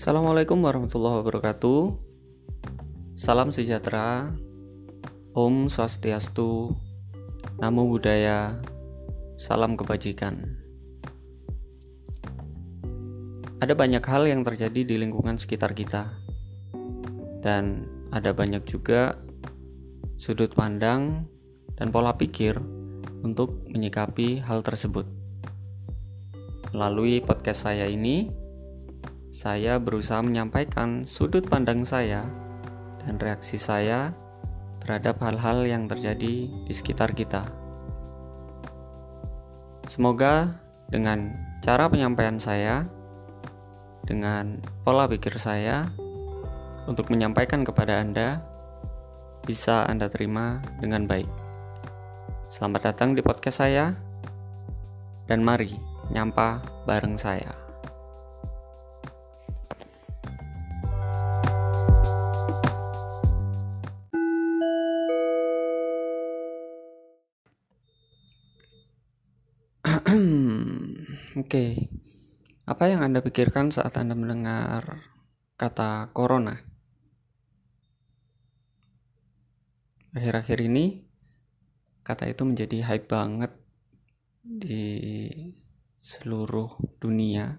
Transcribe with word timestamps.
Assalamualaikum 0.00 0.64
warahmatullahi 0.64 1.20
wabarakatuh. 1.20 1.92
Salam 3.12 3.52
sejahtera. 3.52 4.32
Om 5.36 5.68
Swastiastu. 5.68 6.72
Namo 7.60 7.84
Buddhaya. 7.84 8.64
Salam 9.36 9.76
kebajikan. 9.76 10.56
Ada 13.60 13.76
banyak 13.76 14.00
hal 14.00 14.24
yang 14.24 14.40
terjadi 14.40 14.88
di 14.88 14.96
lingkungan 14.96 15.36
sekitar 15.36 15.76
kita. 15.76 16.08
Dan 17.44 17.84
ada 18.08 18.32
banyak 18.32 18.64
juga 18.64 19.20
sudut 20.16 20.56
pandang 20.56 21.28
dan 21.76 21.92
pola 21.92 22.16
pikir 22.16 22.56
untuk 23.20 23.68
menyikapi 23.68 24.40
hal 24.40 24.64
tersebut. 24.64 25.04
Melalui 26.72 27.20
podcast 27.20 27.68
saya 27.68 27.84
ini, 27.84 28.39
saya 29.30 29.78
berusaha 29.78 30.18
menyampaikan 30.26 31.06
sudut 31.06 31.46
pandang 31.46 31.86
saya 31.86 32.26
dan 33.06 33.14
reaksi 33.22 33.54
saya 33.54 34.10
terhadap 34.82 35.22
hal-hal 35.22 35.62
yang 35.62 35.86
terjadi 35.86 36.50
di 36.50 36.72
sekitar 36.74 37.14
kita. 37.14 37.46
Semoga 39.86 40.50
dengan 40.90 41.30
cara 41.62 41.86
penyampaian 41.86 42.42
saya, 42.42 42.82
dengan 44.02 44.58
pola 44.82 45.06
pikir 45.06 45.38
saya, 45.38 45.86
untuk 46.90 47.06
menyampaikan 47.14 47.62
kepada 47.62 48.02
Anda, 48.02 48.42
bisa 49.46 49.86
Anda 49.86 50.10
terima 50.10 50.58
dengan 50.82 51.06
baik. 51.06 51.30
Selamat 52.50 52.90
datang 52.90 53.14
di 53.14 53.22
podcast 53.22 53.62
saya, 53.62 53.94
dan 55.30 55.46
mari 55.46 55.78
nyampa 56.10 56.58
bareng 56.82 57.14
saya. 57.14 57.69
Oke, 71.50 71.90
apa 72.62 72.86
yang 72.86 73.02
Anda 73.02 73.26
pikirkan 73.26 73.74
saat 73.74 73.98
Anda 73.98 74.14
mendengar 74.14 75.02
kata 75.58 76.14
corona? 76.14 76.54
Akhir-akhir 80.14 80.62
ini, 80.62 81.10
kata 82.06 82.30
itu 82.30 82.46
menjadi 82.46 82.86
hype 82.86 83.10
banget 83.10 83.50
di 84.46 85.26
seluruh 85.98 86.70
dunia. 87.02 87.58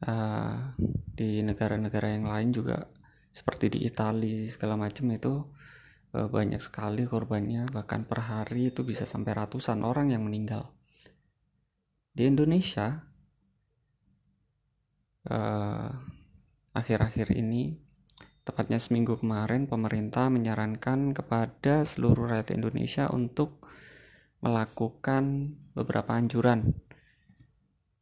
Uh, 0.00 0.72
di 1.12 1.44
negara-negara 1.44 2.16
yang 2.16 2.32
lain 2.32 2.48
juga 2.56 2.88
seperti 3.28 3.76
di 3.76 3.84
Italia 3.84 4.48
segala 4.48 4.80
macam 4.80 5.04
itu 5.12 5.52
uh, 6.16 6.28
banyak 6.32 6.64
sekali 6.64 7.04
korbannya 7.04 7.68
bahkan 7.68 8.08
per 8.08 8.24
hari 8.24 8.72
itu 8.72 8.80
bisa 8.88 9.04
sampai 9.04 9.36
ratusan 9.36 9.84
orang 9.84 10.08
yang 10.08 10.24
meninggal 10.24 10.72
di 12.14 12.30
Indonesia 12.30 13.02
eh, 15.26 15.90
akhir-akhir 16.74 17.28
uh, 17.34 17.38
ini 17.42 17.74
tepatnya 18.46 18.78
seminggu 18.78 19.18
kemarin 19.18 19.66
pemerintah 19.66 20.30
menyarankan 20.30 21.10
kepada 21.10 21.82
seluruh 21.82 22.30
rakyat 22.30 22.54
Indonesia 22.54 23.10
untuk 23.10 23.66
melakukan 24.44 25.56
beberapa 25.74 26.14
anjuran 26.14 26.76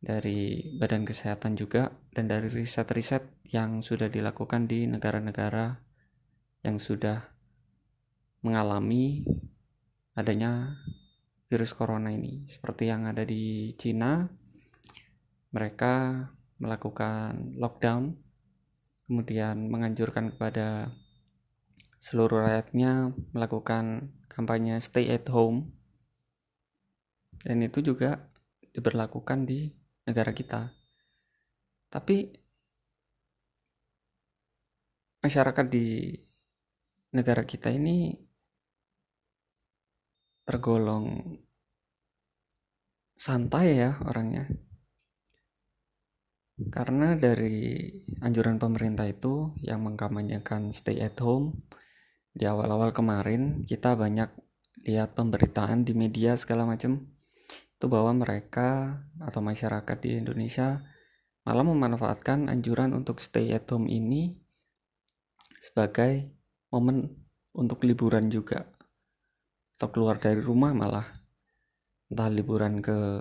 dari 0.02 0.74
Badan 0.76 1.06
Kesehatan 1.06 1.54
juga 1.54 1.94
dan 2.10 2.26
dari 2.26 2.50
riset-riset 2.50 3.22
yang 3.54 3.86
sudah 3.86 4.10
dilakukan 4.10 4.66
di 4.66 4.90
negara-negara 4.90 5.78
yang 6.66 6.82
sudah 6.82 7.22
mengalami 8.42 9.22
adanya 10.18 10.74
virus 11.52 11.76
corona 11.76 12.08
ini. 12.08 12.48
Seperti 12.48 12.88
yang 12.88 13.04
ada 13.04 13.28
di 13.28 13.76
Cina, 13.76 14.24
mereka 15.52 16.24
melakukan 16.56 17.60
lockdown, 17.60 18.16
kemudian 19.04 19.68
menganjurkan 19.68 20.32
kepada 20.32 20.96
seluruh 22.00 22.48
rakyatnya 22.48 23.12
melakukan 23.36 24.16
kampanye 24.32 24.80
stay 24.80 25.12
at 25.12 25.28
home. 25.28 25.76
Dan 27.44 27.60
itu 27.60 27.84
juga 27.84 28.32
diberlakukan 28.72 29.44
di 29.44 29.68
negara 30.08 30.32
kita. 30.32 30.72
Tapi 31.92 32.32
masyarakat 35.20 35.66
di 35.68 36.16
negara 37.12 37.44
kita 37.44 37.68
ini 37.68 38.16
tergolong 40.42 41.38
santai 43.16 43.78
ya 43.78 44.02
orangnya. 44.02 44.50
Karena 46.70 47.18
dari 47.18 47.90
anjuran 48.22 48.58
pemerintah 48.58 49.06
itu 49.08 49.54
yang 49.62 49.82
mengkampanyekan 49.82 50.70
stay 50.70 51.02
at 51.02 51.18
home 51.18 51.66
di 52.32 52.46
awal-awal 52.46 52.94
kemarin 52.94 53.66
kita 53.66 53.92
banyak 53.98 54.30
lihat 54.88 55.14
pemberitaan 55.14 55.84
di 55.84 55.92
media 55.92 56.34
segala 56.34 56.64
macam 56.64 57.12
itu 57.50 57.86
bahwa 57.90 58.14
mereka 58.14 59.02
atau 59.18 59.42
masyarakat 59.42 59.96
di 60.00 60.22
Indonesia 60.22 60.86
malah 61.42 61.66
memanfaatkan 61.66 62.46
anjuran 62.46 62.94
untuk 62.94 63.18
stay 63.18 63.50
at 63.50 63.66
home 63.68 63.90
ini 63.90 64.38
sebagai 65.58 66.30
momen 66.70 67.10
untuk 67.52 67.82
liburan 67.82 68.30
juga 68.30 68.70
atau 69.82 69.90
keluar 69.90 70.22
dari 70.22 70.38
rumah 70.38 70.70
malah 70.70 71.10
entah 72.06 72.30
liburan 72.30 72.78
ke 72.78 73.18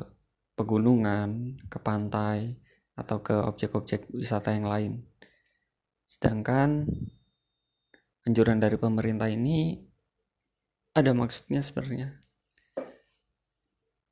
pegunungan, 0.53 1.57
ke 1.65 1.81
pantai, 1.81 2.53
atau 2.93 3.17
ke 3.25 3.33
objek-objek 3.33 4.05
wisata 4.13 4.53
yang 4.53 4.69
lain. 4.69 4.93
Sedangkan 6.05 6.85
anjuran 8.29 8.61
dari 8.61 8.77
pemerintah 8.77 9.25
ini 9.25 9.81
ada 10.93 11.17
maksudnya 11.17 11.65
sebenarnya. 11.65 12.13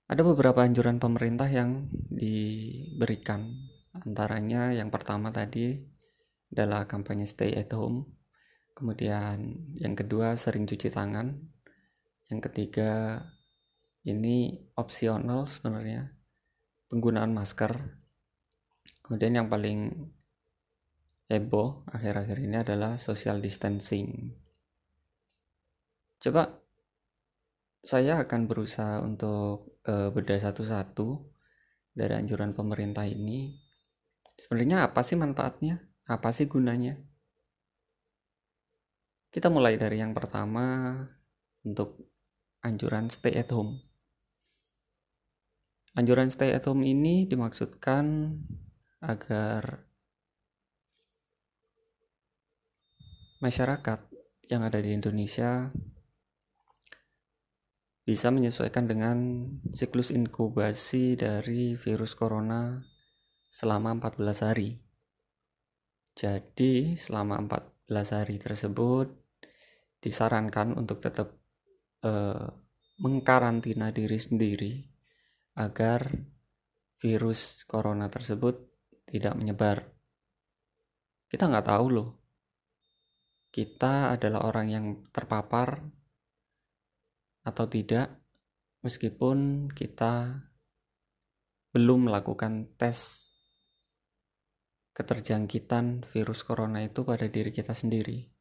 Ada 0.09 0.25
beberapa 0.25 0.65
anjuran 0.65 0.97
pemerintah 0.97 1.45
yang 1.45 1.85
diberikan. 2.09 3.45
Antaranya 3.93 4.73
yang 4.73 4.89
pertama 4.89 5.29
tadi 5.29 5.85
adalah 6.49 6.89
kampanye 6.89 7.29
stay 7.29 7.53
at 7.53 7.69
home. 7.77 8.09
Kemudian 8.73 9.69
yang 9.77 9.93
kedua 9.93 10.33
sering 10.33 10.65
cuci 10.65 10.89
tangan 10.89 11.58
yang 12.29 12.39
ketiga 12.45 13.21
ini 14.05 14.61
opsional 14.77 15.49
sebenarnya 15.49 16.13
penggunaan 16.89 17.33
masker. 17.33 17.73
Kemudian 19.01 19.41
yang 19.41 19.49
paling 19.49 20.09
heboh 21.29 21.85
akhir-akhir 21.89 22.37
ini 22.41 22.61
adalah 22.61 23.01
social 23.01 23.41
distancing. 23.41 24.33
Coba 26.21 26.53
saya 27.81 28.21
akan 28.21 28.45
berusaha 28.45 29.01
untuk 29.01 29.81
uh, 29.89 30.13
bedah 30.13 30.37
satu-satu 30.37 31.07
dari 31.97 32.13
anjuran 32.13 32.53
pemerintah 32.53 33.09
ini. 33.09 33.57
Sebenarnya 34.37 34.85
apa 34.85 35.01
sih 35.01 35.17
manfaatnya? 35.17 35.81
Apa 36.05 36.29
sih 36.29 36.45
gunanya? 36.45 36.97
Kita 39.29 39.49
mulai 39.49 39.77
dari 39.77 40.01
yang 40.01 40.13
pertama 40.13 40.97
untuk 41.61 42.18
anjuran 42.69 43.09
stay 43.09 43.33
at 43.33 43.49
home. 43.49 43.81
Anjuran 45.97 46.29
stay 46.29 46.53
at 46.53 46.69
home 46.69 46.85
ini 46.85 47.25
dimaksudkan 47.25 48.37
agar 49.01 49.89
masyarakat 53.41 53.99
yang 54.53 54.61
ada 54.61 54.77
di 54.77 54.93
Indonesia 54.93 55.73
bisa 58.05 58.33
menyesuaikan 58.33 58.89
dengan 58.89 59.17
siklus 59.73 60.09
inkubasi 60.09 61.17
dari 61.17 61.77
virus 61.77 62.13
corona 62.13 62.81
selama 63.49 63.97
14 63.97 64.45
hari. 64.45 64.77
Jadi, 66.17 66.97
selama 66.97 67.37
14 67.45 68.17
hari 68.17 68.35
tersebut 68.41 69.07
disarankan 70.01 70.75
untuk 70.75 70.99
tetap 70.99 71.38
eh, 72.03 72.47
mengkarantina 72.99 73.95
diri 73.95 74.19
sendiri 74.19 74.73
agar 75.55 76.11
virus 76.99 77.63
corona 77.63 78.11
tersebut 78.11 78.59
tidak 79.07 79.33
menyebar. 79.39 79.87
Kita 81.31 81.47
nggak 81.47 81.67
tahu 81.67 81.85
loh. 81.89 82.09
Kita 83.49 84.13
adalah 84.13 84.45
orang 84.45 84.67
yang 84.69 84.85
terpapar 85.09 85.81
atau 87.41 87.65
tidak, 87.65 88.13
meskipun 88.85 89.71
kita 89.73 90.43
belum 91.73 92.09
melakukan 92.09 92.77
tes 92.77 93.29
keterjangkitan 94.93 96.03
virus 96.11 96.43
corona 96.43 96.83
itu 96.83 97.01
pada 97.07 97.25
diri 97.25 97.49
kita 97.49 97.73
sendiri. 97.73 98.38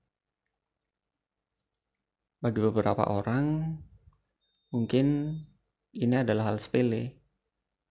Bagi 2.39 2.63
beberapa 2.63 3.03
orang, 3.11 3.75
mungkin 4.71 5.35
ini 5.91 6.15
adalah 6.23 6.55
hal 6.55 6.63
sepele 6.63 7.19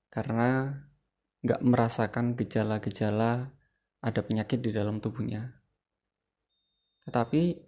karena 0.08 0.72
nggak 1.44 1.64
merasakan 1.68 2.36
gejala-gejala 2.40 3.52
ada 4.00 4.22
penyakit 4.24 4.64
di 4.64 4.72
dalam 4.72 5.04
tubuhnya. 5.04 5.52
Tetapi 7.04 7.60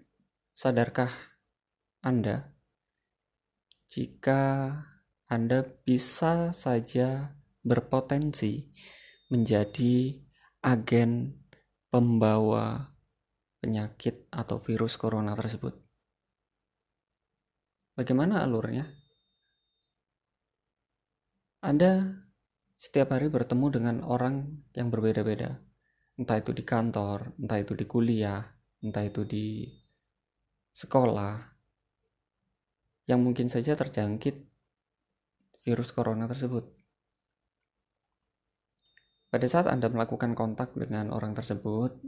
sadarkah 0.55 1.11
Anda 1.99 2.59
jika 3.87 4.71
Anda 5.31 5.63
bisa 5.63 6.51
saja 6.51 7.35
berpotensi 7.63 8.67
menjadi 9.31 10.15
agen 10.63 11.43
pembawa 11.87 12.95
penyakit 13.59 14.27
atau 14.31 14.61
virus 14.61 14.95
corona 14.95 15.35
tersebut? 15.35 15.78
Bagaimana 17.99 18.47
alurnya? 18.47 18.87
Anda 21.59 22.07
setiap 22.79 23.11
hari 23.11 23.27
bertemu 23.27 23.75
dengan 23.75 23.95
orang 24.07 24.63
yang 24.71 24.87
berbeda-beda. 24.87 25.59
Entah 26.15 26.39
itu 26.39 26.55
di 26.55 26.63
kantor, 26.63 27.35
entah 27.35 27.59
itu 27.59 27.75
di 27.75 27.83
kuliah, 27.83 28.39
entah 28.79 29.03
itu 29.03 29.27
di 29.27 29.67
sekolah. 30.71 31.43
Yang 33.03 33.19
mungkin 33.19 33.51
saja 33.51 33.75
terjangkit 33.75 34.47
virus 35.67 35.91
corona 35.91 36.23
tersebut. 36.23 36.71
Pada 39.27 39.47
saat 39.51 39.67
Anda 39.67 39.91
melakukan 39.91 40.39
kontak 40.39 40.71
dengan 40.71 41.11
orang 41.11 41.35
tersebut, 41.35 41.99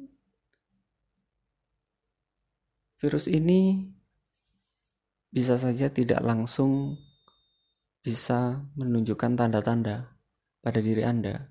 virus 2.96 3.28
ini 3.28 3.92
bisa 5.32 5.56
saja 5.56 5.88
tidak 5.88 6.20
langsung 6.20 7.00
bisa 8.04 8.60
menunjukkan 8.76 9.40
tanda-tanda 9.40 10.12
pada 10.60 10.80
diri 10.84 11.08
Anda. 11.08 11.48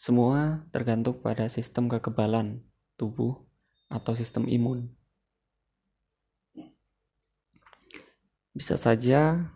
Semua 0.00 0.64
tergantung 0.72 1.20
pada 1.20 1.46
sistem 1.46 1.86
kekebalan 1.92 2.64
tubuh 2.96 3.36
atau 3.92 4.16
sistem 4.16 4.48
imun. 4.48 4.88
Bisa 8.56 8.80
saja 8.80 9.52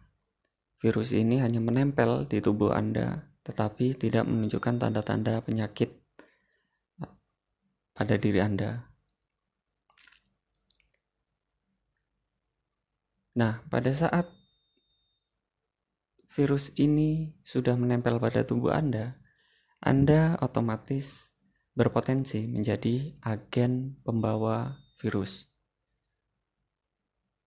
virus 0.79 1.17
ini 1.17 1.41
hanya 1.41 1.59
menempel 1.59 2.29
di 2.29 2.45
tubuh 2.45 2.77
Anda, 2.77 3.27
tetapi 3.43 3.97
tidak 3.97 4.29
menunjukkan 4.29 4.77
tanda-tanda 4.77 5.41
penyakit 5.41 5.97
pada 7.97 8.15
diri 8.21 8.45
Anda. 8.45 8.96
Nah, 13.37 13.61
pada 13.69 13.93
saat 13.93 14.25
virus 16.33 16.73
ini 16.81 17.37
sudah 17.45 17.77
menempel 17.77 18.17
pada 18.17 18.49
tubuh 18.49 18.73
Anda, 18.73 19.21
Anda 19.85 20.41
otomatis 20.41 21.29
berpotensi 21.77 22.49
menjadi 22.49 23.13
agen 23.21 24.01
pembawa 24.01 24.81
virus. 24.97 25.45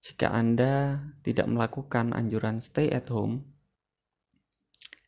Jika 0.06 0.30
Anda 0.30 1.02
tidak 1.26 1.50
melakukan 1.50 2.14
anjuran 2.14 2.62
stay 2.62 2.94
at 2.94 3.10
home, 3.10 3.50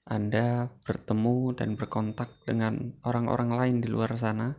Anda 0.09 0.65
bertemu 0.81 1.61
dan 1.61 1.77
berkontak 1.77 2.41
dengan 2.49 2.97
orang-orang 3.05 3.53
lain 3.53 3.75
di 3.85 3.87
luar 3.87 4.17
sana 4.17 4.57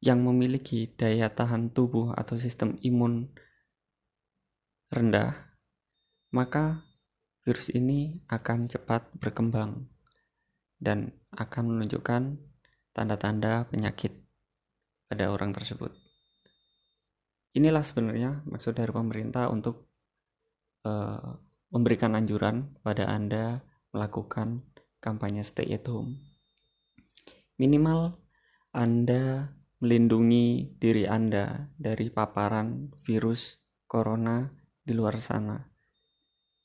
yang 0.00 0.24
memiliki 0.24 0.88
daya 0.88 1.28
tahan 1.28 1.70
tubuh 1.70 2.16
atau 2.16 2.40
sistem 2.40 2.80
imun 2.80 3.28
rendah, 4.92 5.32
maka 6.36 6.84
virus 7.48 7.72
ini 7.72 8.20
akan 8.28 8.68
cepat 8.68 9.08
berkembang 9.16 9.88
dan 10.76 11.16
akan 11.32 11.64
menunjukkan 11.72 12.36
tanda-tanda 12.92 13.64
penyakit 13.72 14.12
pada 15.08 15.32
orang 15.32 15.56
tersebut. 15.56 15.96
Inilah 17.56 17.80
sebenarnya 17.80 18.44
maksud 18.44 18.76
dari 18.76 18.92
pemerintah 18.92 19.48
untuk 19.48 19.88
uh, 20.84 21.40
memberikan 21.72 22.12
anjuran 22.12 22.76
pada 22.84 23.08
Anda 23.08 23.64
melakukan 23.96 24.60
kampanye 25.00 25.44
stay 25.44 25.72
at 25.72 25.88
home. 25.88 26.20
Minimal 27.56 28.16
Anda 28.72 29.52
melindungi 29.80 30.76
diri 30.80 31.04
Anda 31.08 31.68
dari 31.76 32.08
paparan 32.08 32.92
virus 33.04 33.60
corona 33.84 34.61
di 34.82 34.92
luar 34.92 35.18
sana. 35.22 35.58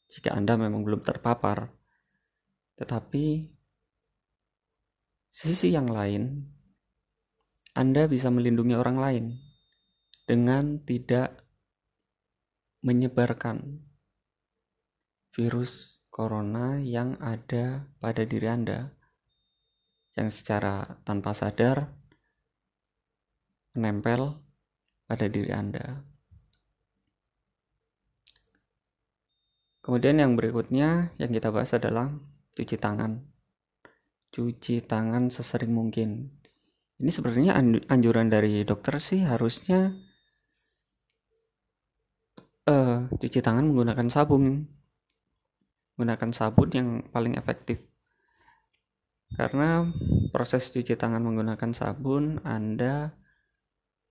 Jika 0.10 0.34
Anda 0.34 0.58
memang 0.58 0.81
belum 0.81 1.06
terpapar, 1.06 1.69
tetapi 2.78 3.46
sisi 5.30 5.69
yang 5.69 5.90
lain, 5.90 6.42
Anda 7.78 8.10
bisa 8.10 8.34
melindungi 8.34 8.74
orang 8.74 8.98
lain 8.98 9.25
dengan 10.25 10.81
tidak 10.81 11.46
menyebarkan 12.81 13.84
virus 15.38 16.02
corona 16.10 16.81
yang 16.81 17.19
ada 17.22 17.86
pada 18.02 18.25
diri 18.25 18.48
Anda 18.50 18.90
yang 20.18 20.34
secara 20.34 20.98
tanpa 21.06 21.38
sadar 21.38 21.94
menempel 23.78 24.42
pada 25.06 25.25
diri 25.30 25.54
Anda. 25.54 26.17
Kemudian 29.88 30.19
yang 30.19 30.36
berikutnya 30.36 31.16
yang 31.16 31.31
kita 31.31 31.48
bahas 31.48 31.72
adalah 31.72 32.12
cuci 32.60 32.75
tangan. 32.75 33.24
Cuci 34.36 34.84
tangan 34.84 35.31
sesering 35.31 35.72
mungkin. 35.72 36.28
Ini 37.00 37.07
sebenarnya 37.07 37.56
anjuran 37.88 38.28
dari 38.28 38.68
dokter 38.68 39.00
sih 39.00 39.24
harusnya 39.24 39.95
uh, 42.68 43.07
cuci 43.16 43.39
tangan 43.39 43.63
menggunakan 43.72 44.12
sabun. 44.12 44.68
Menggunakan 45.95 46.36
sabun 46.36 46.69
yang 46.75 46.90
paling 47.07 47.40
efektif. 47.40 47.80
Karena 49.40 49.88
proses 50.35 50.68
cuci 50.68 51.00
tangan 51.00 51.23
menggunakan 51.23 51.71
sabun 51.71 52.44
Anda 52.44 53.16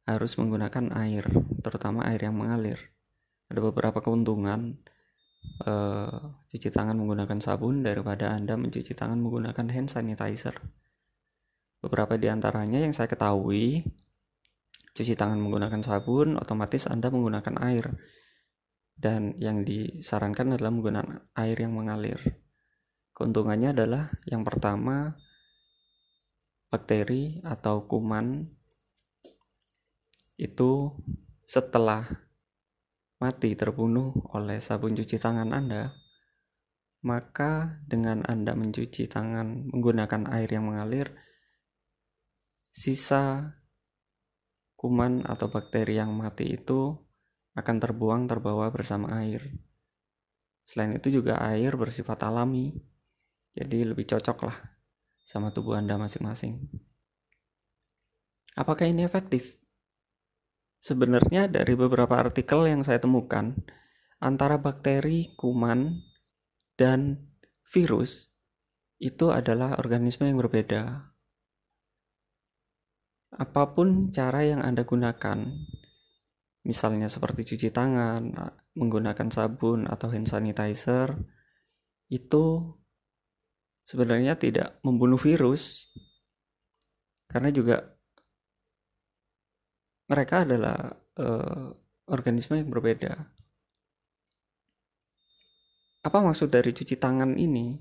harus 0.09 0.41
menggunakan 0.41 0.97
air, 0.97 1.29
terutama 1.61 2.09
air 2.09 2.25
yang 2.25 2.33
mengalir. 2.33 2.81
Ada 3.53 3.61
beberapa 3.61 4.01
keuntungan 4.01 4.81
uh, 5.65 6.37
cuci 6.51 6.69
tangan 6.69 6.97
menggunakan 6.99 7.39
sabun 7.41 7.85
daripada 7.85 8.35
Anda 8.35 8.59
mencuci 8.59 8.93
tangan 8.93 9.19
menggunakan 9.21 9.67
hand 9.73 9.89
sanitizer. 9.89 10.59
Beberapa 11.81 12.19
di 12.19 12.27
antaranya 12.27 12.83
yang 12.83 12.97
saya 12.97 13.07
ketahui, 13.07 13.85
cuci 14.97 15.15
tangan 15.15 15.39
menggunakan 15.39 15.85
sabun, 15.85 16.41
otomatis 16.41 16.89
Anda 16.91 17.13
menggunakan 17.13 17.55
air. 17.63 17.95
Dan 18.97 19.37
yang 19.37 19.61
disarankan 19.63 20.57
adalah 20.57 20.73
menggunakan 20.73 21.29
air 21.37 21.57
yang 21.61 21.77
mengalir. 21.77 22.17
Keuntungannya 23.13 23.77
adalah 23.77 24.09
yang 24.25 24.41
pertama, 24.41 25.13
bakteri 26.73 27.45
atau 27.45 27.85
kuman 27.85 28.45
itu 30.37 30.93
setelah 31.49 32.26
mati 33.17 33.57
terbunuh 33.57 34.13
oleh 34.37 34.61
sabun 34.61 34.93
cuci 34.93 35.17
tangan 35.17 35.53
Anda, 35.57 35.89
maka 37.07 37.81
dengan 37.87 38.27
Anda 38.27 38.53
mencuci 38.53 39.09
tangan 39.09 39.73
menggunakan 39.73 40.29
air 40.37 40.49
yang 40.53 40.69
mengalir, 40.69 41.15
sisa 42.75 43.57
kuman 44.77 45.25
atau 45.25 45.49
bakteri 45.49 45.97
yang 45.97 46.13
mati 46.13 46.53
itu 46.53 46.93
akan 47.57 47.77
terbuang 47.81 48.29
terbawa 48.29 48.69
bersama 48.69 49.17
air. 49.25 49.41
Selain 50.69 50.93
itu 50.93 51.09
juga 51.09 51.41
air 51.41 51.73
bersifat 51.73 52.21
alami, 52.29 52.77
jadi 53.57 53.89
lebih 53.89 54.05
cocok 54.05 54.39
lah 54.45 54.59
sama 55.25 55.55
tubuh 55.55 55.79
Anda 55.79 55.97
masing-masing. 55.97 56.69
Apakah 58.57 58.89
ini 58.89 59.05
efektif? 59.05 59.66
Sebenarnya 60.81 61.51
dari 61.51 61.75
beberapa 61.75 62.17
artikel 62.21 62.69
yang 62.69 62.87
saya 62.87 63.01
temukan, 63.03 63.57
antara 64.21 64.57
bakteri, 64.61 65.35
kuman, 65.37 66.01
dan 66.77 67.33
virus 67.67 68.29
itu 68.97 69.29
adalah 69.29 69.77
organisme 69.77 70.25
yang 70.25 70.41
berbeda. 70.41 71.13
Apa 73.37 73.77
pun 73.77 74.13
cara 74.13 74.41
yang 74.47 74.65
Anda 74.65 74.89
gunakan, 74.89 75.45
misalnya 76.65 77.13
seperti 77.13 77.45
cuci 77.45 77.69
tangan, 77.69 78.33
menggunakan 78.73 79.29
sabun 79.29 79.85
atau 79.85 80.09
hand 80.09 80.29
sanitizer, 80.29 81.13
itu 82.09 82.73
sebenarnya 83.85 84.41
tidak 84.41 84.81
membunuh 84.81 85.21
virus, 85.21 85.93
karena 87.29 87.53
juga 87.53 87.96
mereka 90.07 90.47
adalah 90.47 90.95
uh, 91.19 91.75
organisme 92.07 92.59
yang 92.59 92.71
berbeda. 92.71 93.27
Apa 96.07 96.23
maksud 96.23 96.55
dari 96.55 96.71
cuci 96.71 96.95
tangan 96.95 97.35
ini? 97.35 97.75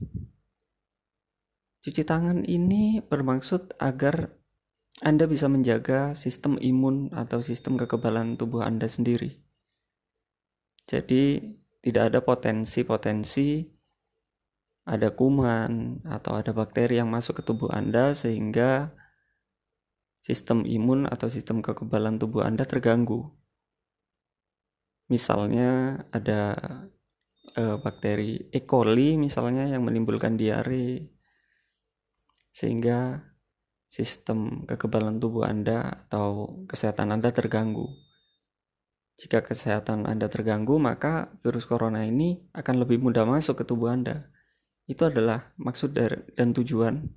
Cuci 1.86 2.01
tangan 2.01 2.41
ini 2.41 2.98
bermaksud 3.05 3.77
agar 3.77 4.34
Anda 5.05 5.29
bisa 5.29 5.46
menjaga 5.46 6.17
sistem 6.17 6.58
imun 6.58 7.13
atau 7.13 7.46
sistem 7.46 7.77
kekebalan 7.77 8.41
tubuh 8.41 8.65
Anda 8.65 8.89
sendiri. 8.89 9.38
Jadi, 10.89 11.38
tidak 11.86 12.03
ada 12.10 12.20
potensi-potensi 12.25 13.75
ada 14.86 15.10
kuman 15.10 16.01
atau 16.05 16.38
ada 16.38 16.53
bakteri 16.53 17.01
yang 17.01 17.10
masuk 17.10 17.41
ke 17.41 17.44
tubuh 17.46 17.74
Anda 17.74 18.13
sehingga 18.13 18.94
sistem 20.25 20.65
imun 20.65 21.05
atau 21.05 21.29
sistem 21.29 21.62
kekebalan 21.62 22.17
tubuh 22.17 22.41
Anda 22.41 22.65
terganggu. 22.65 23.29
Misalnya 25.05 26.01
ada 26.10 26.58
e, 27.53 27.77
bakteri 27.77 28.50
E. 28.50 28.65
coli 28.65 29.22
misalnya 29.22 29.70
yang 29.70 29.86
menimbulkan 29.86 30.34
diare 30.34 31.13
sehingga 32.50 33.22
sistem 33.94 34.65
kekebalan 34.65 35.22
tubuh 35.22 35.46
Anda 35.46 36.10
atau 36.10 36.58
kesehatan 36.65 37.13
Anda 37.13 37.29
terganggu. 37.29 37.86
Jika 39.22 39.46
kesehatan 39.46 40.10
Anda 40.10 40.25
terganggu, 40.25 40.82
maka 40.82 41.29
virus 41.46 41.70
corona 41.70 42.01
ini 42.01 42.50
akan 42.51 42.82
lebih 42.82 42.98
mudah 42.98 43.29
masuk 43.29 43.62
ke 43.62 43.63
tubuh 43.63 43.94
Anda. 43.94 44.25
Itu 44.89 45.05
adalah 45.05 45.53
maksud 45.62 45.94
dan 46.34 46.50
tujuan 46.58 47.13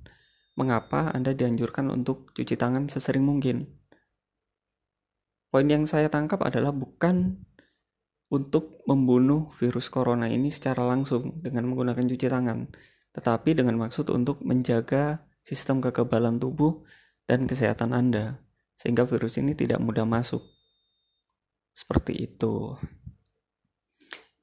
mengapa 0.59 1.15
Anda 1.15 1.31
dianjurkan 1.31 1.87
untuk 1.87 2.35
cuci 2.35 2.59
tangan 2.59 2.91
sesering 2.91 3.23
mungkin. 3.23 3.63
Poin 5.47 5.65
yang 5.65 5.87
saya 5.87 6.11
tangkap 6.11 6.43
adalah 6.43 6.75
bukan 6.75 7.39
untuk 8.29 8.83
membunuh 8.85 9.49
virus 9.57 9.89
corona 9.89 10.29
ini 10.29 10.51
secara 10.53 10.85
langsung 10.85 11.41
dengan 11.41 11.65
menggunakan 11.71 12.05
cuci 12.05 12.27
tangan, 12.29 12.69
tetapi 13.15 13.57
dengan 13.57 13.79
maksud 13.79 14.11
untuk 14.13 14.43
menjaga 14.45 15.25
sistem 15.41 15.81
kekebalan 15.81 16.37
tubuh 16.37 16.85
dan 17.25 17.49
kesehatan 17.49 17.95
Anda, 17.95 18.37
sehingga 18.77 19.09
virus 19.09 19.41
ini 19.41 19.57
tidak 19.57 19.81
mudah 19.81 20.05
masuk. 20.05 20.45
Seperti 21.73 22.13
itu. 22.29 22.77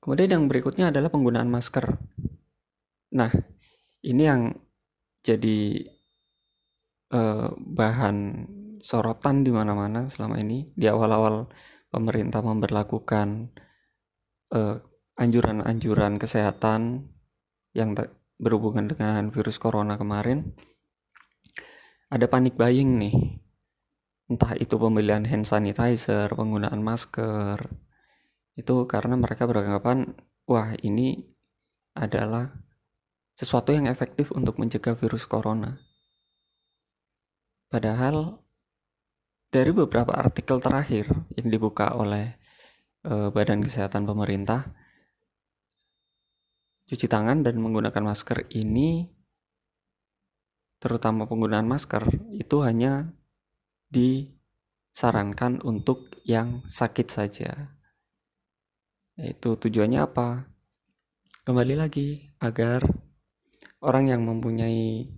Kemudian 0.03 0.35
yang 0.35 0.45
berikutnya 0.51 0.91
adalah 0.91 1.13
penggunaan 1.13 1.51
masker. 1.51 1.99
Nah, 3.15 3.31
ini 4.03 4.23
yang 4.27 4.55
jadi 5.23 5.83
eh, 7.17 7.49
bahan 7.57 8.17
sorotan 8.85 9.43
di 9.43 9.51
mana-mana 9.51 10.13
selama 10.13 10.37
ini. 10.37 10.69
Di 10.77 10.87
awal-awal 10.87 11.49
pemerintah 11.89 12.45
memperlakukan 12.45 13.57
eh, 14.53 14.77
anjuran-anjuran 15.17 16.21
kesehatan 16.21 17.09
yang 17.73 17.97
berhubungan 18.37 18.87
dengan 18.93 19.33
virus 19.33 19.57
corona 19.57 19.97
kemarin. 19.97 20.53
Ada 22.13 22.29
panik 22.29 22.55
buying 22.55 23.01
nih. 23.01 23.17
Entah 24.27 24.55
itu 24.59 24.77
pembelian 24.77 25.25
hand 25.25 25.49
sanitizer 25.49 26.31
penggunaan 26.31 26.83
masker. 26.85 27.59
Itu 28.55 28.85
karena 28.87 29.17
mereka 29.17 29.49
beranggapan 29.49 30.15
wah 30.47 30.77
ini 30.85 31.27
adalah 31.97 32.53
sesuatu 33.37 33.73
yang 33.73 33.89
efektif 33.91 34.33
untuk 34.33 34.57
mencegah 34.57 34.97
virus 34.97 35.29
corona 35.29 35.77
Padahal 37.67 38.39
dari 39.51 39.73
beberapa 39.75 40.15
artikel 40.15 40.63
terakhir 40.63 41.11
yang 41.35 41.49
dibuka 41.51 41.95
oleh 41.97 42.37
e, 43.03 43.31
Badan 43.33 43.63
Kesehatan 43.63 44.07
Pemerintah, 44.07 44.71
cuci 46.87 47.07
tangan 47.11 47.43
dan 47.43 47.59
menggunakan 47.59 48.05
masker 48.07 48.47
ini, 48.55 49.11
terutama 50.79 51.27
penggunaan 51.27 51.67
masker, 51.67 52.07
itu 52.37 52.63
hanya 52.63 53.11
disarankan 53.91 55.59
untuk 55.67 56.23
yang 56.23 56.63
sakit 56.71 57.09
saja. 57.11 57.75
Itu 59.17 59.57
tujuannya 59.57 60.05
apa? 60.05 60.45
Kembali 61.47 61.75
lagi 61.79 62.27
agar 62.43 62.85
orang 63.81 64.11
yang 64.13 64.23
mempunyai 64.27 65.09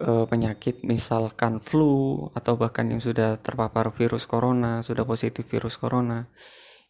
uh, 0.00 0.24
penyakit 0.26 0.82
misalkan 0.82 1.62
flu 1.62 2.26
atau 2.34 2.58
bahkan 2.58 2.90
yang 2.90 2.98
sudah 2.98 3.38
terpapar 3.38 3.94
virus 3.94 4.26
corona, 4.26 4.82
sudah 4.82 5.06
positif 5.06 5.46
virus 5.46 5.78
corona, 5.78 6.26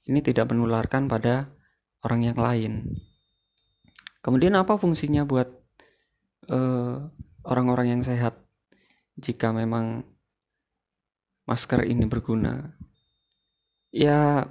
ini 0.08 0.20
tidak 0.20 0.52
menularkan 0.52 1.08
pada 1.08 1.48
orang 2.04 2.20
yang 2.32 2.38
lain. 2.38 2.72
Kemudian 4.24 4.56
apa 4.56 4.80
fungsinya 4.80 5.28
buat 5.28 5.52
eh, 6.48 6.96
orang-orang 7.44 7.92
yang 7.92 8.00
sehat 8.00 8.40
jika 9.20 9.52
memang 9.52 10.04
masker 11.44 11.84
ini 11.84 12.08
berguna? 12.08 12.72
Ya 13.92 14.48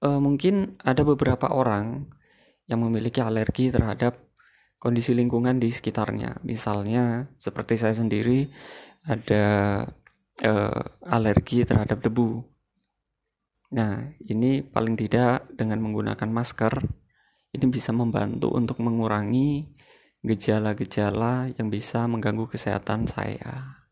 uh, 0.00 0.20
mungkin 0.22 0.78
ada 0.80 1.02
beberapa 1.04 1.50
orang 1.50 2.08
yang 2.70 2.80
memiliki 2.84 3.20
alergi 3.20 3.68
terhadap 3.68 4.16
kondisi 4.78 5.14
lingkungan 5.14 5.58
di 5.58 5.70
sekitarnya. 5.70 6.42
Misalnya 6.46 7.26
seperti 7.38 7.78
saya 7.78 7.94
sendiri 7.98 8.50
ada 9.06 9.46
uh, 10.46 10.82
alergi 11.06 11.66
terhadap 11.66 12.02
debu. 12.02 12.42
Nah, 13.74 14.16
ini 14.24 14.64
paling 14.64 14.96
tidak 14.96 15.44
dengan 15.52 15.82
menggunakan 15.84 16.30
masker 16.32 16.74
ini 17.48 17.66
bisa 17.72 17.96
membantu 17.96 18.52
untuk 18.52 18.80
mengurangi 18.84 19.72
gejala-gejala 20.20 21.48
yang 21.56 21.72
bisa 21.72 22.04
mengganggu 22.04 22.44
kesehatan 22.44 23.08
saya. 23.08 23.84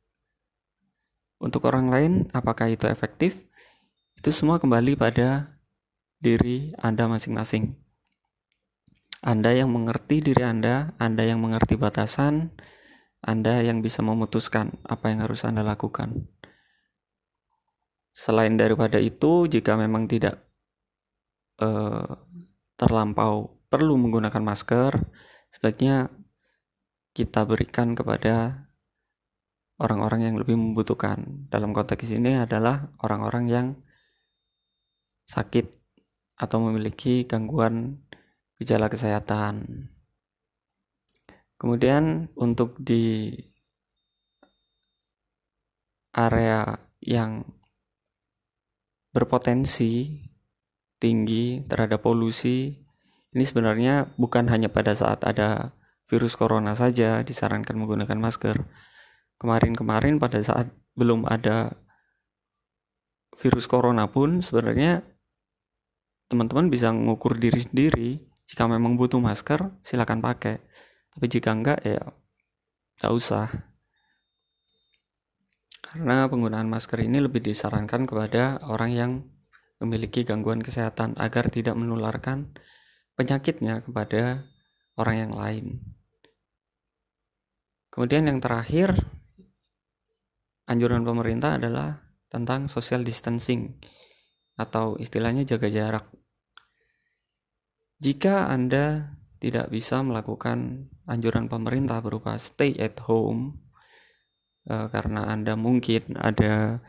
Untuk 1.41 1.65
orang 1.69 1.89
lain, 1.89 2.13
apakah 2.33 2.69
itu 2.73 2.89
efektif? 2.89 3.37
Itu 4.17 4.33
semua 4.33 4.57
kembali 4.57 4.97
pada 4.97 5.57
diri 6.21 6.73
Anda 6.81 7.09
masing-masing. 7.09 7.86
Anda 9.25 9.57
yang 9.57 9.73
mengerti 9.73 10.21
diri 10.21 10.45
Anda, 10.45 10.93
Anda 11.01 11.25
yang 11.25 11.41
mengerti 11.41 11.81
batasan, 11.81 12.53
Anda 13.25 13.65
yang 13.65 13.81
bisa 13.81 14.05
memutuskan 14.05 14.77
apa 14.85 15.09
yang 15.13 15.25
harus 15.25 15.45
Anda 15.49 15.65
lakukan. 15.65 16.29
Selain 18.17 18.57
daripada 18.57 18.97
itu, 18.97 19.45
jika 19.49 19.77
memang 19.77 20.09
tidak 20.09 20.41
uh, 21.61 22.17
terlampau 22.77 23.61
perlu 23.69 23.97
menggunakan 24.01 24.41
masker, 24.41 24.93
sebaiknya 25.53 26.09
kita 27.17 27.45
berikan 27.49 27.97
kepada 27.97 28.69
orang-orang 29.81 30.33
yang 30.33 30.37
lebih 30.41 30.57
membutuhkan. 30.57 31.49
Dalam 31.53 31.77
konteks 31.77 32.09
ini 32.13 32.41
adalah 32.41 32.89
orang-orang 33.05 33.45
yang 33.49 33.67
sakit 35.29 35.67
atau 36.37 36.61
memiliki 36.61 37.25
gangguan 37.25 38.01
gejala 38.57 38.89
kesehatan. 38.89 39.87
Kemudian 41.57 42.29
untuk 42.37 42.77
di 42.81 43.33
area 46.13 46.77
yang 47.01 47.45
berpotensi 49.13 50.21
tinggi 51.01 51.65
terhadap 51.65 52.05
polusi, 52.05 52.77
ini 53.33 53.45
sebenarnya 53.45 54.17
bukan 54.17 54.49
hanya 54.49 54.69
pada 54.69 54.93
saat 54.97 55.25
ada 55.25 55.73
virus 56.09 56.37
corona 56.37 56.73
saja 56.77 57.21
disarankan 57.25 57.77
menggunakan 57.77 58.17
masker. 58.21 58.57
Kemarin-kemarin 59.37 60.17
pada 60.17 60.41
saat 60.41 60.73
belum 60.97 61.29
ada 61.29 61.77
virus 63.37 63.69
corona 63.69 64.09
pun 64.09 64.41
sebenarnya 64.41 65.05
teman-teman 66.33 66.73
bisa 66.73 66.89
mengukur 66.91 67.37
diri 67.37 67.61
sendiri 67.61 68.11
jika 68.47 68.71
memang 68.71 68.95
butuh 68.95 69.19
masker, 69.19 69.75
silakan 69.83 70.23
pakai. 70.23 70.63
Tapi 71.11 71.27
jika 71.27 71.51
enggak, 71.51 71.83
ya 71.83 72.03
tidak 72.97 73.13
usah. 73.13 73.47
Karena 75.83 76.27
penggunaan 76.31 76.71
masker 76.71 77.03
ini 77.03 77.23
lebih 77.23 77.43
disarankan 77.43 78.07
kepada 78.07 78.63
orang 78.67 78.91
yang 78.95 79.13
memiliki 79.83 80.25
gangguan 80.25 80.63
kesehatan 80.63 81.19
agar 81.19 81.53
tidak 81.53 81.77
menularkan 81.77 82.57
penyakitnya 83.17 83.85
kepada 83.85 84.47
orang 84.97 85.29
yang 85.29 85.33
lain. 85.33 85.67
Kemudian 87.93 88.29
yang 88.29 88.41
terakhir, 88.45 88.93
anjuran 90.69 91.01
pemerintah 91.01 91.57
adalah 91.57 91.97
tentang 92.29 92.69
social 92.69 93.01
distancing 93.01 93.73
atau 94.57 95.01
istilahnya 95.01 95.49
jaga 95.49 95.69
jarak. 95.73 96.05
Jika 97.97 98.53
Anda 98.53 99.17
tidak 99.41 99.73
bisa 99.73 100.01
melakukan 100.05 100.89
anjuran 101.09 101.49
pemerintah 101.49 102.01
berupa 102.01 102.37
stay 102.37 102.77
at 102.77 103.01
home, 103.05 103.67
uh, 104.71 104.87
karena 104.91 105.27
anda 105.31 105.55
mungkin 105.55 106.15
ada 106.19 106.83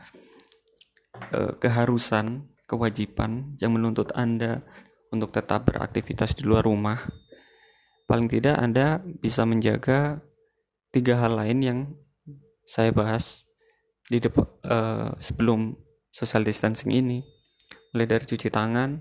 uh, 1.32 1.52
keharusan 1.58 2.46
kewajiban 2.68 3.56
yang 3.62 3.74
menuntut 3.74 4.12
anda 4.14 4.62
untuk 5.08 5.32
tetap 5.32 5.70
beraktivitas 5.70 6.36
di 6.36 6.44
luar 6.44 6.68
rumah 6.68 7.00
paling 8.04 8.28
tidak 8.28 8.60
anda 8.60 9.00
bisa 9.00 9.44
menjaga 9.48 10.20
tiga 10.92 11.16
hal 11.16 11.36
lain 11.36 11.58
yang 11.64 11.78
saya 12.68 12.92
bahas 12.92 13.48
di 14.08 14.20
depan 14.20 14.44
uh, 14.68 15.12
sebelum 15.16 15.76
social 16.12 16.44
distancing 16.44 16.92
ini 16.92 17.24
mulai 17.92 18.08
dari 18.08 18.24
cuci 18.24 18.48
tangan 18.52 19.00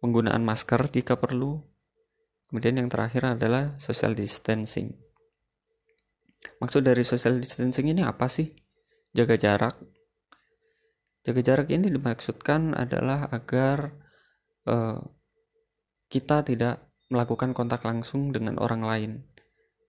penggunaan 0.00 0.42
masker 0.42 0.88
jika 0.90 1.20
perlu. 1.20 1.60
Kemudian 2.50 2.82
yang 2.82 2.90
terakhir 2.90 3.38
adalah 3.38 3.78
social 3.78 4.16
distancing. 4.16 4.98
Maksud 6.58 6.82
dari 6.82 7.06
social 7.06 7.38
distancing 7.38 7.94
ini 7.94 8.02
apa 8.02 8.26
sih? 8.26 8.50
Jaga 9.14 9.38
jarak. 9.38 9.78
Jaga 11.22 11.40
jarak 11.44 11.68
ini 11.70 11.92
dimaksudkan 11.92 12.74
adalah 12.74 13.28
agar 13.30 13.94
uh, 14.66 14.98
kita 16.10 16.42
tidak 16.42 16.90
melakukan 17.12 17.54
kontak 17.54 17.84
langsung 17.86 18.34
dengan 18.34 18.58
orang 18.58 18.82
lain. 18.82 19.12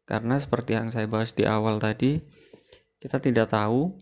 Karena 0.06 0.38
seperti 0.38 0.76
yang 0.76 0.92
saya 0.92 1.08
bahas 1.08 1.32
di 1.32 1.48
awal 1.48 1.80
tadi 1.80 2.20
kita 3.02 3.18
tidak 3.18 3.50
tahu 3.50 3.96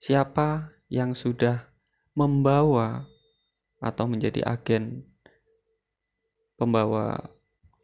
siapa 0.00 0.72
yang 0.88 1.12
sudah 1.12 1.68
membawa 2.16 3.04
atau 3.82 4.08
menjadi 4.08 4.46
agen 4.46 5.09
pembawa 6.60 7.16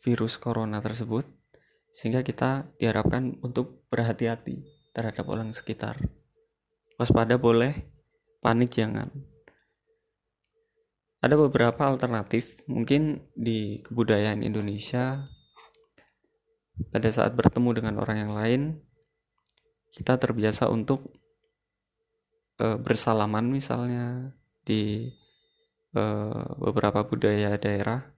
virus 0.04 0.37
corona 0.37 0.85
tersebut 0.85 1.25
sehingga 1.88 2.21
kita 2.21 2.68
diharapkan 2.76 3.40
untuk 3.40 3.88
berhati-hati 3.88 4.68
terhadap 4.92 5.25
orang 5.33 5.56
sekitar. 5.56 5.97
Waspada 7.00 7.40
boleh, 7.40 7.88
panik 8.45 8.76
jangan. 8.76 9.09
Ada 11.25 11.40
beberapa 11.40 11.88
alternatif 11.88 12.61
mungkin 12.68 13.25
di 13.33 13.80
kebudayaan 13.80 14.45
Indonesia 14.45 15.25
pada 16.92 17.09
saat 17.09 17.33
bertemu 17.33 17.80
dengan 17.80 17.95
orang 17.97 18.28
yang 18.28 18.33
lain 18.37 18.62
kita 19.97 20.21
terbiasa 20.21 20.68
untuk 20.68 21.09
uh, 22.61 22.76
bersalaman 22.76 23.49
misalnya 23.49 24.37
di 24.61 25.09
uh, 25.97 26.45
beberapa 26.61 27.09
budaya 27.09 27.56
daerah 27.56 28.16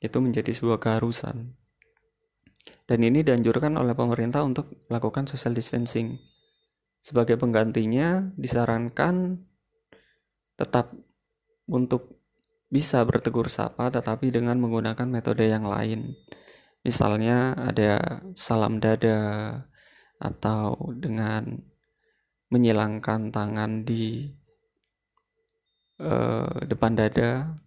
itu 0.00 0.18
menjadi 0.20 0.52
sebuah 0.52 0.78
keharusan. 0.80 1.56
Dan 2.86 2.98
ini 3.02 3.26
dianjurkan 3.26 3.74
oleh 3.74 3.98
pemerintah 3.98 4.46
untuk 4.46 4.86
melakukan 4.86 5.26
social 5.26 5.54
distancing. 5.54 6.18
Sebagai 7.02 7.38
penggantinya 7.38 8.30
disarankan 8.34 9.42
tetap 10.58 10.94
untuk 11.66 12.22
bisa 12.66 13.02
bertegur 13.06 13.46
sapa 13.46 13.90
tetapi 13.90 14.34
dengan 14.34 14.58
menggunakan 14.58 15.06
metode 15.06 15.46
yang 15.46 15.66
lain. 15.66 16.14
Misalnya 16.82 17.54
ada 17.58 18.22
salam 18.38 18.78
dada 18.78 19.18
atau 20.22 20.78
dengan 20.94 21.58
menyilangkan 22.50 23.34
tangan 23.34 23.82
di 23.82 24.30
uh, 25.98 26.62
depan 26.62 26.94
dada 26.94 27.58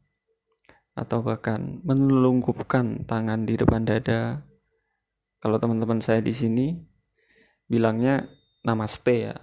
atau 1.00 1.24
bahkan 1.24 1.79
menelungkupkan 1.88 3.08
tangan 3.08 3.48
di 3.48 3.56
depan 3.56 3.88
dada. 3.88 4.44
Kalau 5.39 5.56
teman-teman 5.56 6.03
saya 6.03 6.20
di 6.20 6.36
sini 6.36 6.75
bilangnya 7.72 8.27
namaste 8.68 9.31
ya. 9.31 9.35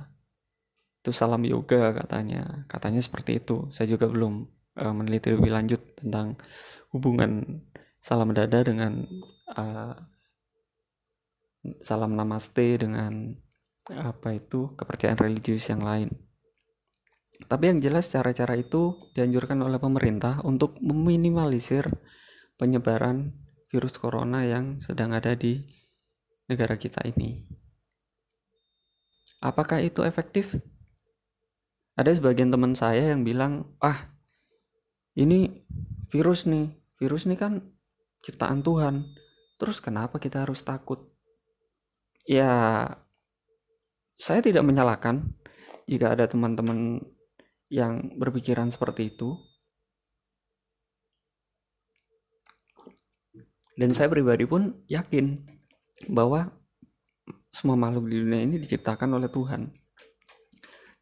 Itu 1.00 1.16
salam 1.16 1.40
yoga 1.48 1.96
katanya. 1.96 2.68
Katanya 2.68 3.00
seperti 3.00 3.40
itu. 3.40 3.72
Saya 3.72 3.88
juga 3.88 4.12
belum 4.12 4.44
uh, 4.76 4.92
meneliti 4.92 5.32
lebih 5.32 5.48
lanjut 5.48 5.80
tentang 5.96 6.36
hubungan 6.92 7.64
salam 7.96 8.36
dada 8.36 8.60
dengan 8.60 9.08
uh, 9.56 9.96
salam 11.82 12.12
namaste 12.14 12.76
dengan 12.76 13.32
apa 13.86 14.34
itu 14.34 14.76
kepercayaan 14.76 15.18
religius 15.18 15.72
yang 15.72 15.80
lain. 15.80 16.12
Tapi 17.44 17.64
yang 17.68 17.78
jelas 17.84 18.08
cara-cara 18.08 18.56
itu 18.56 19.12
dianjurkan 19.12 19.60
oleh 19.60 19.76
pemerintah 19.76 20.40
untuk 20.48 20.80
meminimalisir 20.80 21.84
penyebaran 22.56 23.36
virus 23.68 24.00
corona 24.00 24.40
yang 24.48 24.80
sedang 24.80 25.12
ada 25.12 25.36
di 25.36 25.60
negara 26.48 26.80
kita 26.80 27.04
ini. 27.04 27.44
Apakah 29.44 29.84
itu 29.84 30.00
efektif? 30.00 30.56
Ada 31.96 32.16
sebagian 32.16 32.48
teman 32.48 32.72
saya 32.72 33.12
yang 33.12 33.20
bilang, 33.20 33.76
"Ah, 33.84 34.16
ini 35.16 35.64
virus 36.08 36.48
nih. 36.48 36.72
Virus 36.96 37.28
nih 37.28 37.36
kan 37.36 37.60
ciptaan 38.24 38.64
Tuhan. 38.64 39.04
Terus 39.60 39.80
kenapa 39.84 40.16
kita 40.16 40.48
harus 40.48 40.64
takut?" 40.64 41.12
Ya, 42.26 42.90
saya 44.16 44.40
tidak 44.42 44.66
menyalahkan 44.66 45.30
jika 45.86 46.16
ada 46.16 46.26
teman-teman 46.26 47.04
yang 47.72 48.14
berpikiran 48.18 48.70
seperti 48.70 49.14
itu. 49.14 49.34
Dan 53.76 53.92
saya 53.92 54.08
pribadi 54.08 54.48
pun 54.48 54.72
yakin 54.88 55.44
bahwa 56.08 56.48
semua 57.52 57.76
makhluk 57.76 58.08
di 58.08 58.16
dunia 58.24 58.40
ini 58.44 58.56
diciptakan 58.56 59.20
oleh 59.20 59.28
Tuhan. 59.28 59.68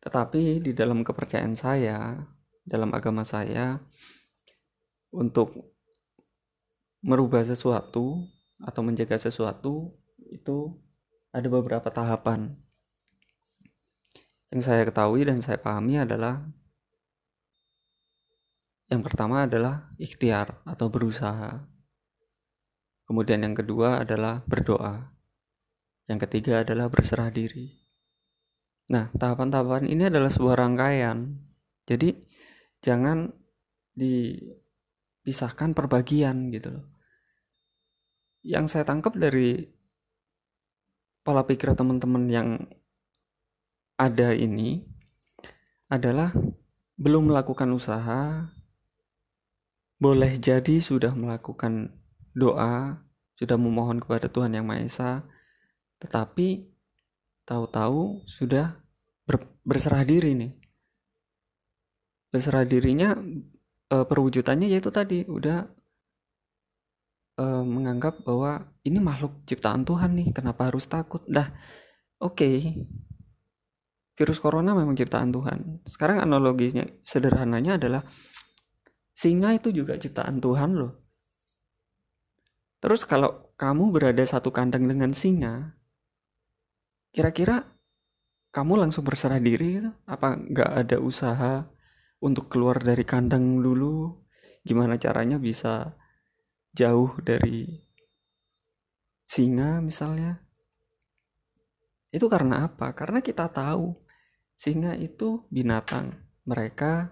Tetapi 0.02 0.58
di 0.60 0.72
dalam 0.74 1.06
kepercayaan 1.06 1.54
saya, 1.54 2.18
dalam 2.66 2.90
agama 2.90 3.22
saya, 3.22 3.78
untuk 5.14 5.74
merubah 7.04 7.46
sesuatu 7.46 8.26
atau 8.58 8.80
menjaga 8.82 9.22
sesuatu 9.22 9.94
itu 10.34 10.74
ada 11.30 11.46
beberapa 11.46 11.90
tahapan 11.90 12.58
yang 14.54 14.62
saya 14.62 14.86
ketahui 14.86 15.26
dan 15.26 15.42
saya 15.42 15.58
pahami 15.58 15.98
adalah 15.98 16.46
yang 18.86 19.02
pertama 19.02 19.50
adalah 19.50 19.90
ikhtiar 19.98 20.62
atau 20.62 20.86
berusaha. 20.86 21.66
Kemudian 23.02 23.42
yang 23.42 23.58
kedua 23.58 24.06
adalah 24.06 24.46
berdoa. 24.46 25.10
Yang 26.06 26.30
ketiga 26.30 26.62
adalah 26.62 26.86
berserah 26.86 27.34
diri. 27.34 27.74
Nah, 28.94 29.10
tahapan-tahapan 29.10 29.90
ini 29.90 30.06
adalah 30.06 30.30
sebuah 30.30 30.62
rangkaian. 30.62 31.34
Jadi 31.90 32.14
jangan 32.78 33.34
dipisahkan 33.98 35.74
perbagian 35.74 36.54
gitu 36.54 36.78
loh. 36.78 36.86
Yang 38.46 38.78
saya 38.78 38.84
tangkap 38.86 39.18
dari 39.18 39.66
pola 41.26 41.42
pikir 41.42 41.74
teman-teman 41.74 42.30
yang 42.30 42.48
ada 43.94 44.34
ini 44.34 44.82
adalah 45.86 46.34
belum 46.98 47.30
melakukan 47.30 47.70
usaha, 47.74 48.50
boleh 49.98 50.32
jadi 50.38 50.82
sudah 50.82 51.14
melakukan 51.14 51.94
doa, 52.34 52.98
sudah 53.38 53.58
memohon 53.58 54.02
kepada 54.02 54.26
Tuhan 54.30 54.54
Yang 54.54 54.66
Maha 54.66 54.80
Esa, 54.82 55.12
tetapi 56.02 56.66
tahu-tahu 57.46 58.26
sudah 58.26 58.78
ber, 59.26 59.42
berserah 59.62 60.02
diri 60.02 60.34
nih. 60.34 60.52
Berserah 62.34 62.66
dirinya 62.66 63.14
e, 63.90 63.96
perwujudannya 64.02 64.66
yaitu 64.66 64.90
tadi 64.90 65.22
udah 65.22 65.70
e, 67.38 67.44
menganggap 67.62 68.26
bahwa 68.26 68.66
ini 68.82 68.98
makhluk 68.98 69.46
ciptaan 69.46 69.86
Tuhan 69.86 70.18
nih, 70.18 70.28
kenapa 70.34 70.66
harus 70.70 70.90
takut? 70.90 71.22
Dah, 71.30 71.54
oke, 72.18 72.34
okay, 72.34 72.82
virus 74.14 74.38
corona 74.38 74.74
memang 74.74 74.94
ciptaan 74.94 75.34
Tuhan. 75.34 75.82
Sekarang 75.90 76.22
analoginya 76.22 76.86
sederhananya 77.02 77.78
adalah 77.78 78.02
singa 79.14 79.54
itu 79.54 79.74
juga 79.74 79.98
ciptaan 79.98 80.38
Tuhan 80.38 80.70
loh. 80.78 80.92
Terus 82.78 83.02
kalau 83.08 83.54
kamu 83.58 83.90
berada 83.90 84.22
satu 84.22 84.52
kandang 84.54 84.86
dengan 84.86 85.10
singa, 85.16 85.72
kira-kira 87.10 87.64
kamu 88.54 88.86
langsung 88.86 89.02
berserah 89.02 89.42
diri 89.42 89.82
gitu? 89.82 89.90
Apa 90.06 90.38
nggak 90.38 90.70
ada 90.84 90.96
usaha 91.02 91.66
untuk 92.22 92.46
keluar 92.52 92.78
dari 92.78 93.02
kandang 93.02 93.58
dulu? 93.58 94.22
Gimana 94.62 94.94
caranya 95.00 95.40
bisa 95.40 95.96
jauh 96.70 97.18
dari 97.18 97.66
singa 99.26 99.82
misalnya? 99.82 100.38
Itu 102.14 102.30
karena 102.30 102.70
apa? 102.70 102.94
Karena 102.94 103.18
kita 103.18 103.50
tahu 103.50 104.03
Singa 104.54 104.94
itu 104.96 105.44
binatang. 105.50 106.14
Mereka 106.44 107.10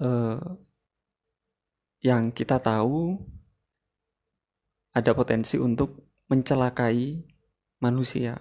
eh, 0.00 0.40
yang 2.06 2.30
kita 2.30 2.62
tahu 2.62 3.18
ada 4.96 5.12
potensi 5.12 5.60
untuk 5.60 6.06
mencelakai 6.32 7.20
manusia. 7.84 8.38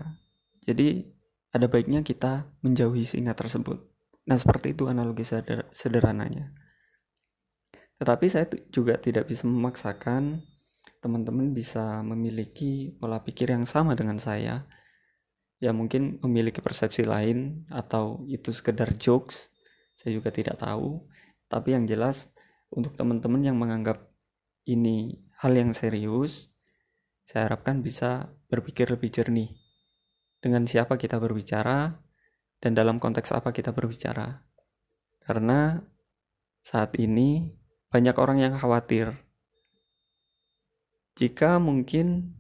Jadi 0.64 1.04
ada 1.52 1.68
baiknya 1.68 2.04
kita 2.04 2.48
menjauhi 2.64 3.04
singa 3.04 3.36
tersebut. 3.36 3.80
Nah, 4.26 4.38
seperti 4.40 4.74
itu 4.74 4.90
analogi 4.90 5.24
sederhananya. 5.72 6.52
Tetapi 7.96 8.26
saya 8.28 8.50
juga 8.74 9.00
tidak 9.00 9.32
bisa 9.32 9.48
memaksakan 9.48 10.44
teman-teman 11.00 11.54
bisa 11.54 12.02
memiliki 12.02 12.98
pola 12.98 13.22
pikir 13.22 13.54
yang 13.54 13.70
sama 13.70 13.94
dengan 13.94 14.18
saya. 14.18 14.66
Ya 15.66 15.74
mungkin 15.74 16.22
memiliki 16.22 16.62
persepsi 16.62 17.10
lain 17.10 17.66
atau 17.74 18.22
itu 18.30 18.54
sekedar 18.54 18.94
jokes, 19.02 19.50
saya 19.98 20.14
juga 20.14 20.30
tidak 20.30 20.62
tahu. 20.62 21.02
Tapi 21.50 21.74
yang 21.74 21.90
jelas 21.90 22.30
untuk 22.70 22.94
teman-teman 22.94 23.42
yang 23.42 23.58
menganggap 23.58 24.06
ini 24.70 25.26
hal 25.42 25.58
yang 25.58 25.74
serius, 25.74 26.54
saya 27.26 27.50
harapkan 27.50 27.82
bisa 27.82 28.30
berpikir 28.46 28.94
lebih 28.94 29.10
jernih 29.10 29.58
dengan 30.38 30.70
siapa 30.70 31.02
kita 31.02 31.18
berbicara 31.18 31.98
dan 32.62 32.78
dalam 32.78 33.02
konteks 33.02 33.34
apa 33.34 33.50
kita 33.50 33.74
berbicara. 33.74 34.46
Karena 35.26 35.82
saat 36.62 36.94
ini 37.02 37.50
banyak 37.90 38.14
orang 38.22 38.38
yang 38.38 38.54
khawatir 38.54 39.26
jika 41.16 41.64
mungkin 41.64 42.36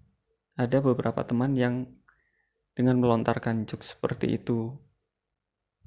ada 0.59 0.83
beberapa 0.83 1.23
teman 1.23 1.55
yang 1.55 1.87
dengan 2.75 2.99
melontarkan 2.99 3.63
jokes 3.65 3.95
seperti 3.95 4.35
itu, 4.35 4.75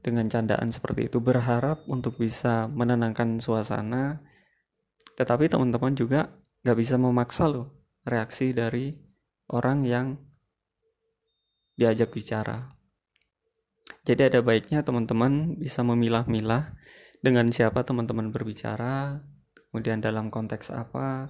dengan 0.00 0.26
candaan 0.32 0.72
seperti 0.72 1.12
itu 1.12 1.20
berharap 1.20 1.84
untuk 1.84 2.16
bisa 2.16 2.66
menenangkan 2.72 3.38
suasana, 3.44 4.24
tetapi 5.20 5.52
teman-teman 5.52 5.92
juga 5.92 6.32
nggak 6.64 6.78
bisa 6.78 6.96
memaksa 6.96 7.46
loh 7.46 7.68
reaksi 8.08 8.56
dari 8.56 8.96
orang 9.52 9.84
yang 9.84 10.06
diajak 11.76 12.10
bicara. 12.10 12.72
Jadi 14.08 14.32
ada 14.32 14.40
baiknya 14.40 14.80
teman-teman 14.80 15.60
bisa 15.60 15.84
memilah-milah 15.84 16.72
dengan 17.20 17.52
siapa 17.52 17.84
teman-teman 17.84 18.32
berbicara, 18.32 19.20
kemudian 19.68 20.00
dalam 20.00 20.32
konteks 20.32 20.72
apa, 20.72 21.28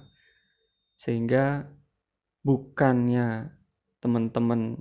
sehingga 0.95 1.67
bukannya 2.45 3.51
teman-teman 3.99 4.79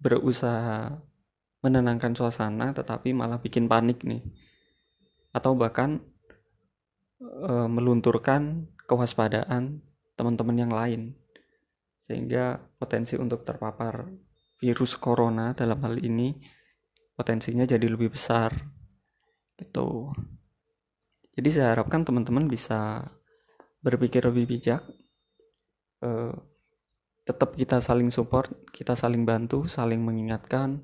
berusaha 0.00 0.96
menenangkan 1.64 2.14
suasana, 2.14 2.70
tetapi 2.76 3.10
malah 3.16 3.40
bikin 3.42 3.66
panik 3.66 4.04
nih, 4.06 4.22
atau 5.34 5.56
bahkan 5.58 5.98
e, 7.20 7.52
melunturkan 7.66 8.70
kewaspadaan 8.86 9.82
teman-teman 10.14 10.56
yang 10.56 10.72
lain, 10.72 11.16
sehingga 12.06 12.60
potensi 12.78 13.18
untuk 13.18 13.42
terpapar 13.42 14.06
virus 14.62 14.94
corona 14.96 15.52
dalam 15.52 15.80
hal 15.82 15.98
ini 15.98 16.32
potensinya 17.16 17.66
jadi 17.66 17.88
lebih 17.88 18.14
besar. 18.14 18.52
Gitu 19.56 20.12
jadi 21.36 21.48
saya 21.52 21.68
harapkan 21.76 22.00
teman-teman 22.00 22.48
bisa 22.48 23.04
berpikir 23.84 24.24
lebih 24.24 24.56
bijak 24.56 24.80
uh, 26.00 26.32
tetap 27.26 27.58
kita 27.58 27.82
saling 27.82 28.14
support 28.14 28.54
kita 28.70 28.94
saling 28.94 29.26
bantu 29.26 29.66
saling 29.66 29.98
mengingatkan. 30.00 30.78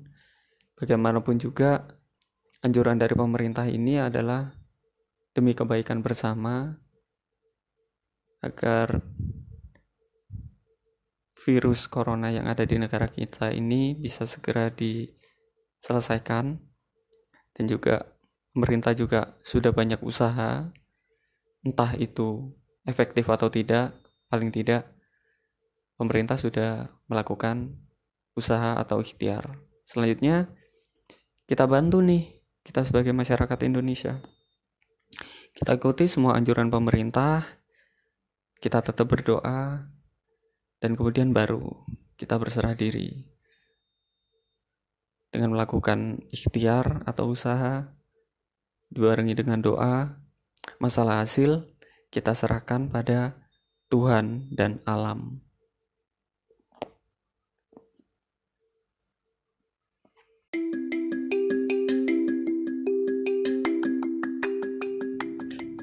Bagaimanapun 0.75 1.39
juga 1.39 1.87
anjuran 2.59 2.99
dari 2.99 3.15
pemerintah 3.15 3.63
ini 3.71 4.03
adalah 4.03 4.51
demi 5.31 5.55
kebaikan 5.55 6.03
bersama 6.03 6.75
agar 8.43 8.99
virus 11.43 11.87
corona 11.87 12.31
yang 12.31 12.47
ada 12.51 12.67
di 12.67 12.75
negara 12.75 13.07
kita 13.07 13.55
ini 13.55 13.95
bisa 13.95 14.27
segera 14.27 14.67
diselesaikan. 14.67 16.59
Dan 17.53 17.65
juga 17.69 18.03
pemerintah 18.51 18.91
juga 18.91 19.37
sudah 19.45 19.71
banyak 19.71 20.03
usaha 20.03 20.67
entah 21.63 21.91
itu 21.95 22.51
efektif 22.83 23.29
atau 23.31 23.47
tidak 23.47 23.95
paling 24.27 24.51
tidak 24.51 24.92
pemerintah 25.99 26.39
sudah 26.39 26.89
melakukan 27.09 27.77
usaha 28.33 28.77
atau 28.77 29.01
ikhtiar. 29.03 29.61
Selanjutnya 29.85 30.49
kita 31.45 31.69
bantu 31.69 32.01
nih 32.01 32.41
kita 32.63 32.87
sebagai 32.87 33.11
masyarakat 33.11 33.59
Indonesia. 33.67 34.23
Kita 35.53 35.77
ikuti 35.77 36.09
semua 36.09 36.33
anjuran 36.33 36.73
pemerintah 36.73 37.45
kita 38.63 38.79
tetap 38.79 39.11
berdoa 39.11 39.91
dan 40.79 40.91
kemudian 40.95 41.35
baru 41.35 41.83
kita 42.15 42.39
berserah 42.39 42.71
diri 42.71 43.27
dengan 45.27 45.51
melakukan 45.51 46.23
ikhtiar 46.31 47.03
atau 47.03 47.35
usaha 47.35 47.91
dibarengi 48.87 49.35
dengan 49.35 49.59
doa 49.59 50.15
masalah 50.79 51.19
hasil 51.27 51.67
kita 52.07 52.31
serahkan 52.31 52.87
pada 52.87 53.35
Tuhan 53.91 54.47
dan 54.55 54.79
alam 54.87 55.42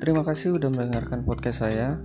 Terima 0.01 0.25
kasih 0.25 0.57
sudah 0.57 0.73
mendengarkan 0.73 1.29
podcast 1.29 1.61
saya. 1.61 2.01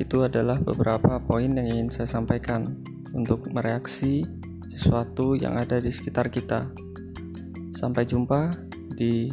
Itu 0.00 0.24
adalah 0.24 0.56
beberapa 0.56 1.20
poin 1.20 1.52
yang 1.52 1.68
ingin 1.68 1.92
saya 1.92 2.08
sampaikan 2.08 2.80
untuk 3.12 3.44
mereaksi 3.52 4.24
sesuatu 4.72 5.36
yang 5.36 5.60
ada 5.60 5.84
di 5.84 5.92
sekitar 5.92 6.32
kita. 6.32 6.64
Sampai 7.76 8.08
jumpa 8.08 8.56
di 8.96 9.28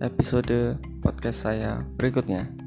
episode 0.00 0.80
podcast 1.04 1.44
saya 1.44 1.84
berikutnya. 2.00 2.63